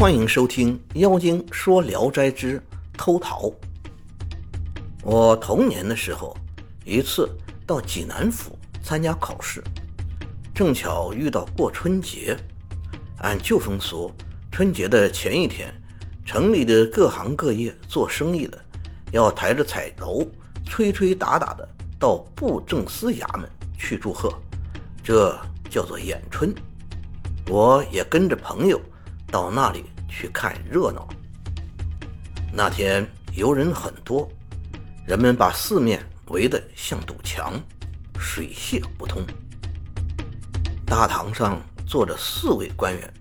[0.00, 2.58] 欢迎收听《妖精说聊斋之
[2.94, 3.42] 偷桃》。
[5.02, 6.34] 我童年的时候，
[6.86, 7.28] 一次
[7.66, 9.62] 到济南府参加考试，
[10.54, 12.34] 正巧遇到过春节。
[13.18, 14.10] 按旧风俗，
[14.50, 15.70] 春节的前一天，
[16.24, 18.58] 城里的各行各业做生意的，
[19.12, 20.26] 要抬着彩楼，
[20.64, 24.32] 吹吹打打的到布政司衙门去祝贺，
[25.04, 26.54] 这叫做演春。
[27.48, 28.80] 我也跟着朋友
[29.30, 31.08] 到那里去看热闹。
[32.52, 34.28] 那天游人很多，
[35.06, 37.54] 人们把四面围得像堵墙，
[38.18, 39.24] 水泄不通。
[40.84, 43.14] 大堂上坐着四位官员，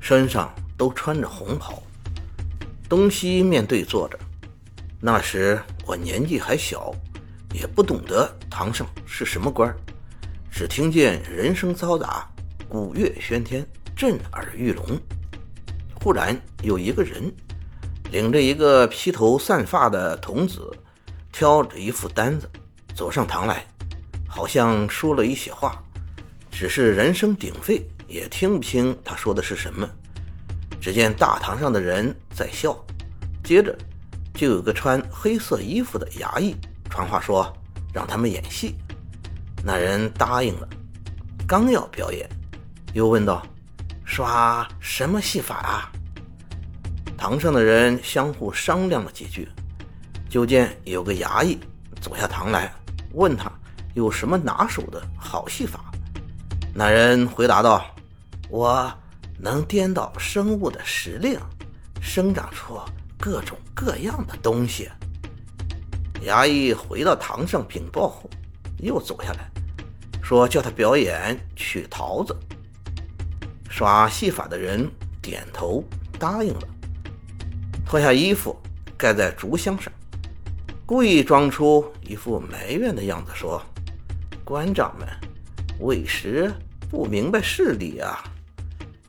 [0.00, 1.82] 身上都穿着红袍，
[2.88, 4.18] 东西面对坐着。
[4.98, 6.94] 那时我年纪还小，
[7.52, 9.74] 也不懂得堂上是什么官
[10.50, 12.26] 只听见人声嘈杂。
[12.68, 14.98] 鼓乐喧天，震耳欲聋。
[16.00, 17.32] 忽然有一个人
[18.12, 20.70] 领着一个披头散发的童子，
[21.32, 22.48] 挑着一副单子
[22.94, 23.66] 走上堂来，
[24.28, 25.82] 好像说了一些话，
[26.50, 29.88] 只是人声鼎沸，也听不清他说的是什么。
[30.80, 32.76] 只见大堂上的人在笑，
[33.42, 33.76] 接着
[34.32, 36.54] 就有个穿黑色衣服的衙役
[36.88, 37.52] 传话说，
[37.92, 38.76] 让他们演戏。
[39.64, 40.68] 那人答应了，
[41.48, 42.28] 刚要表演。
[42.92, 43.44] 又问道
[44.06, 45.92] ：“耍什么戏法啊？”
[47.18, 49.48] 堂上的人相互商量了几句，
[50.30, 51.58] 就见有个衙役
[52.00, 52.72] 走下堂来，
[53.12, 53.50] 问他
[53.94, 55.92] 有什么拿手的好戏法。
[56.74, 57.84] 那人回答道
[58.48, 58.92] ：“我
[59.38, 61.40] 能颠倒生物的时令，
[62.00, 62.78] 生长出
[63.18, 64.88] 各种各样的东西。”
[66.24, 68.28] 衙役回到堂上禀报后，
[68.78, 69.50] 又走下来，
[70.22, 72.36] 说叫他表演取桃子。
[73.76, 75.84] 耍戏法的人点头
[76.18, 76.68] 答应了，
[77.84, 78.58] 脱下衣服
[78.96, 79.92] 盖在竹箱上，
[80.86, 83.62] 故意装出一副埋怨的样子，说
[84.46, 85.06] ：“官长们，
[85.80, 86.50] 委实
[86.88, 88.24] 不明白事理啊！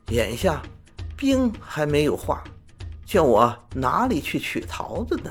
[0.08, 0.60] 眼下
[1.16, 2.44] 兵还没有化，
[3.06, 5.30] 叫我哪里去取桃子呢？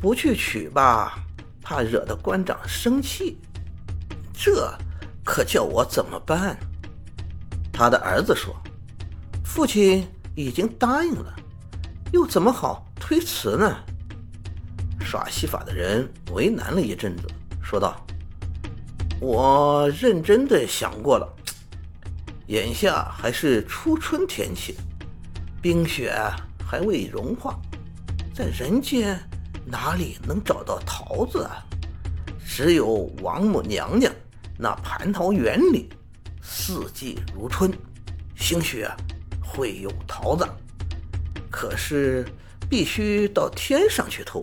[0.00, 1.18] 不去取吧，
[1.60, 3.36] 怕惹得官长生气，
[4.32, 4.72] 这
[5.22, 6.58] 可叫我怎么办？”
[7.76, 8.56] 他的儿子说
[9.44, 11.36] ：“父亲已经答应了，
[12.10, 13.76] 又怎么好推辞呢？”
[14.98, 17.26] 耍戏法的人为难了一阵子，
[17.62, 18.02] 说道
[19.20, 21.30] ：“我认真的想过了，
[22.46, 24.74] 眼下还是初春天气，
[25.60, 26.18] 冰雪
[26.66, 27.60] 还未融化，
[28.34, 29.20] 在人间
[29.66, 31.62] 哪里能找到桃子啊？
[32.42, 34.10] 只有王母娘娘
[34.58, 35.90] 那蟠桃园里。”
[36.48, 37.70] 四季如春，
[38.36, 38.96] 兴许啊
[39.44, 40.48] 会有桃子，
[41.50, 42.24] 可是
[42.70, 44.40] 必须到天上去偷，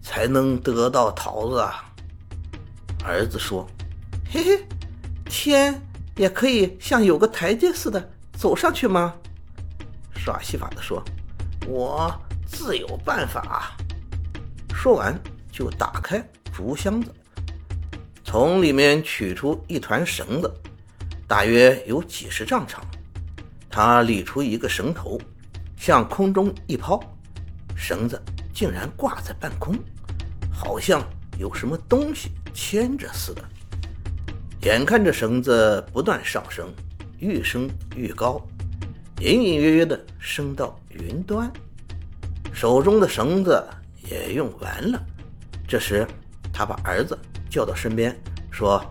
[0.00, 1.84] 才能得到桃子啊！
[3.04, 3.68] 儿子说
[4.32, 4.66] ：“嘿嘿，
[5.26, 5.80] 天
[6.16, 9.14] 也可以像有个台阶似的走上去吗？”
[10.16, 11.04] 耍戏法的说
[11.68, 12.10] ：“我
[12.46, 13.76] 自有办法。”
[14.74, 15.16] 说完
[15.52, 17.14] 就打开竹箱子，
[18.24, 20.50] 从里面取出一团绳子。
[21.28, 22.82] 大约有几十丈长，
[23.68, 25.20] 他理出一个绳头，
[25.76, 26.98] 向空中一抛，
[27.76, 28.18] 绳子
[28.54, 29.76] 竟然挂在半空，
[30.50, 31.06] 好像
[31.38, 33.44] 有什么东西牵着似的。
[34.62, 36.72] 眼看着绳子不断上升，
[37.18, 38.40] 愈升愈高，
[39.20, 41.52] 隐隐约约的升到云端，
[42.54, 43.62] 手中的绳子
[44.10, 44.98] 也用完了。
[45.68, 46.08] 这时，
[46.54, 47.16] 他把儿子
[47.50, 48.18] 叫到身边，
[48.50, 48.82] 说：“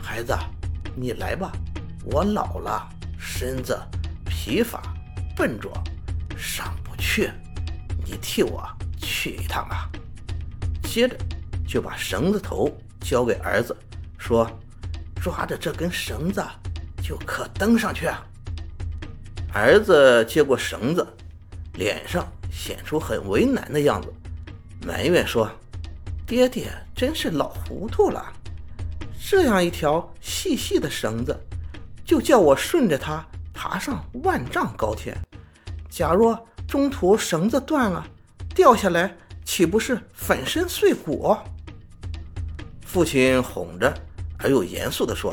[0.00, 0.32] 孩子。”
[0.94, 1.52] 你来吧，
[2.04, 3.78] 我老了，身子
[4.24, 4.82] 疲乏
[5.36, 5.72] 笨拙，
[6.36, 7.30] 上不去。
[8.04, 8.66] 你替我
[8.98, 9.90] 去一趟吧。
[10.82, 11.16] 接着
[11.66, 13.76] 就把绳子头交给儿子，
[14.18, 14.50] 说
[15.22, 16.44] ：“抓着这根绳子，
[17.02, 18.10] 就可登上去。”
[19.54, 21.06] 儿子接过绳子，
[21.74, 24.12] 脸上显出很为难的样子，
[24.84, 25.50] 埋怨说
[26.26, 28.32] ：“爹爹真是老糊涂了。”
[29.30, 31.38] 这样一条细细的绳子，
[32.04, 33.24] 就叫我顺着它
[33.54, 35.16] 爬上万丈高天。
[35.88, 36.36] 假若
[36.66, 38.04] 中途绳子断了，
[38.56, 41.36] 掉下来，岂不是粉身碎骨？
[42.84, 43.94] 父亲哄着
[44.36, 45.32] 而又严肃地说：“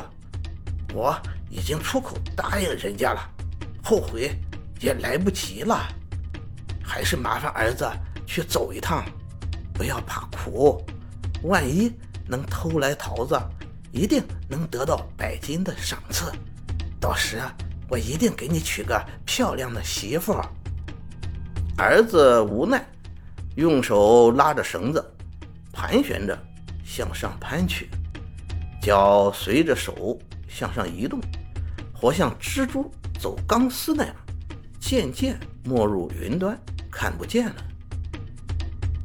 [0.94, 3.29] 我已经出口答应人家了，
[3.83, 4.39] 后悔
[4.79, 5.88] 也来不及了。
[6.83, 7.89] 还是麻烦儿子
[8.27, 9.03] 去走一趟，
[9.73, 10.85] 不要怕苦，
[11.41, 11.91] 万一
[12.27, 13.35] 能偷来桃子。”
[13.92, 16.31] 一定能得到百金的赏赐，
[17.00, 17.42] 到时
[17.89, 20.36] 我一定给你娶个漂亮的媳妇。”
[21.78, 22.84] 儿子无奈，
[23.56, 25.04] 用手拉着绳子，
[25.72, 26.38] 盘旋着
[26.84, 27.89] 向上攀去，
[28.81, 30.18] 脚随着手
[30.48, 31.19] 向上移动，
[31.94, 34.16] 活像蜘蛛走钢丝那样，
[34.80, 36.60] 渐渐没入云端，
[36.90, 37.56] 看不见了。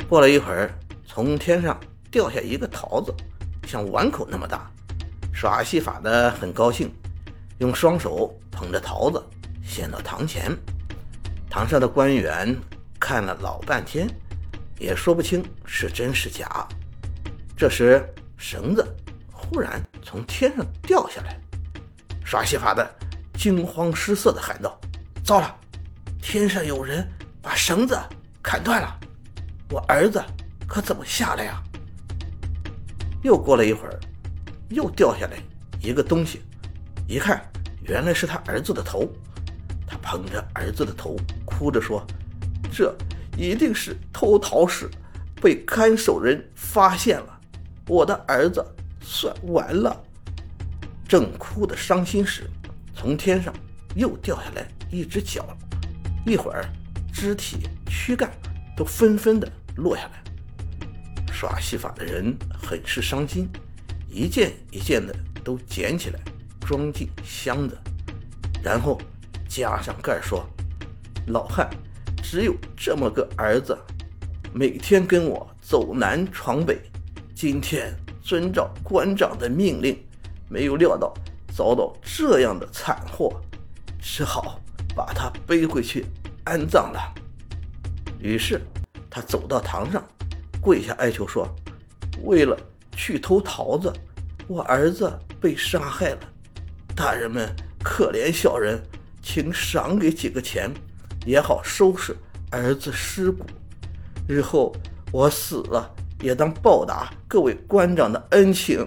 [0.09, 0.73] 过了一会儿，
[1.07, 1.79] 从天上
[2.11, 3.15] 掉下一个桃子，
[3.73, 4.71] 像碗口那么大。
[5.33, 6.95] 耍戏法的很高兴，
[7.57, 9.19] 用双手捧着桃子
[9.65, 10.55] 献到堂前。
[11.49, 12.55] 堂上的官员
[13.01, 14.07] 看了老半天，
[14.79, 16.69] 也说不清是真是假。
[17.57, 18.87] 这时，绳子
[19.33, 21.41] 忽然从天上掉下来，
[22.23, 22.87] 耍戏法的
[23.39, 24.79] 惊慌失色地喊道
[25.25, 25.57] ：“糟了，
[26.21, 27.11] 天上有人
[27.41, 27.99] 把绳子
[28.43, 29.01] 砍断了！
[29.71, 30.23] 我儿子
[30.69, 31.63] 可怎么下来呀？”
[33.23, 34.01] 又过了一会儿，
[34.69, 35.39] 又掉下来
[35.81, 36.43] 一个东西，
[37.07, 37.41] 一看，
[37.83, 39.09] 原来是他儿子的头。
[39.87, 42.05] 他捧着儿子的头，哭着说
[42.73, 42.97] ：“这
[43.37, 44.91] 一定是偷桃时
[45.41, 47.41] 被看守人发现了，
[47.87, 48.65] 我的儿子
[49.01, 50.03] 算完了。”
[51.07, 52.49] 正哭得伤心时，
[52.95, 53.53] 从天上
[53.95, 55.47] 又掉下来一只脚，
[56.25, 56.65] 一会儿
[57.13, 58.33] 肢体躯干
[58.75, 59.47] 都纷纷的
[59.77, 60.22] 落下来。
[61.43, 63.49] 耍戏法的人很是伤心，
[64.09, 65.13] 一件一件的
[65.43, 66.21] 都捡起来
[66.61, 67.77] 装进箱子，
[68.63, 68.97] 然后。
[69.49, 70.49] 加上盖说
[71.29, 71.69] ：“老汉
[72.23, 73.77] 只有这么个儿子，
[74.51, 76.81] 每天跟我走南闯北。
[77.35, 80.03] 今天遵照官长的命令，
[80.49, 81.13] 没有料到
[81.55, 83.43] 遭到这样的惨祸，
[84.01, 84.59] 只好
[84.97, 86.07] 把他背回去
[86.45, 87.15] 安葬了。”
[88.19, 88.59] 于是
[89.11, 90.03] 他走到堂上，
[90.63, 91.47] 跪下哀求说
[92.25, 92.57] ：“为了
[92.97, 93.93] 去偷桃子，
[94.47, 96.21] 我儿子被杀害了，
[96.97, 98.81] 大人们可怜小人。”
[99.25, 100.69] 请赏给几个钱，
[101.25, 102.13] 也好收拾
[102.51, 103.47] 儿子尸骨。
[104.27, 104.75] 日后
[105.13, 105.89] 我死了，
[106.21, 108.85] 也当报答各位官长的恩情。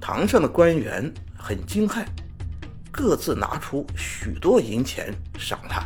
[0.00, 2.06] 堂上的官员很惊骇，
[2.90, 5.82] 各自拿出许多银钱赏他。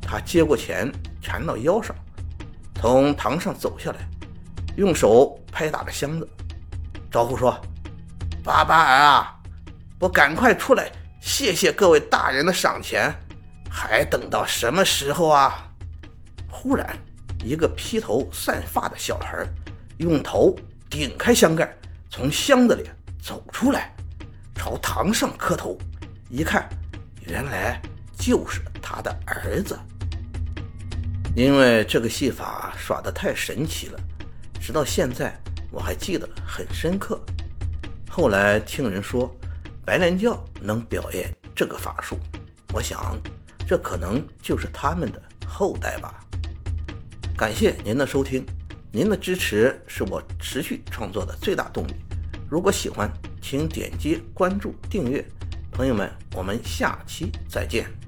[0.00, 0.88] 他接过钱，
[1.20, 1.92] 缠到腰上，
[2.80, 3.98] 从堂上走下来，
[4.74, 6.26] 用手拍打着箱子，
[7.10, 7.54] 招呼说
[8.42, 9.38] ：“八八儿啊，
[9.98, 10.90] 我赶快出来！”
[11.20, 13.14] 谢谢各位大人的赏钱，
[13.68, 15.70] 还等到什么时候啊？
[16.48, 16.96] 忽然，
[17.44, 19.46] 一个披头散发的小孩
[19.98, 20.56] 用头
[20.88, 21.70] 顶开箱盖，
[22.08, 22.88] 从箱子里
[23.22, 23.94] 走出来，
[24.54, 25.76] 朝堂上磕头。
[26.30, 26.66] 一看，
[27.26, 27.78] 原来
[28.16, 29.78] 就是他的儿子。
[31.34, 34.00] 因为这个戏法耍得太神奇了，
[34.60, 35.38] 直到现在
[35.70, 37.20] 我还记得很深刻。
[38.08, 39.34] 后来听人说。
[39.82, 42.16] 白莲教能表演这个法术，
[42.72, 43.18] 我想
[43.66, 46.22] 这可能就是他们的后代吧。
[47.36, 48.46] 感谢您的收听，
[48.92, 51.94] 您的支持是我持续创作的最大动力。
[52.48, 53.10] 如果喜欢，
[53.42, 55.26] 请点击关注订阅。
[55.72, 57.99] 朋友们，我们下期再见。